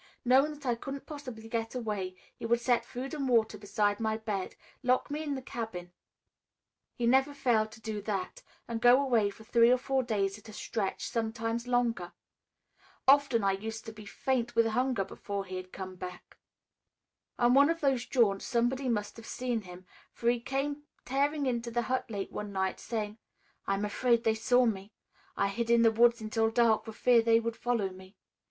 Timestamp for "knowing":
0.25-0.51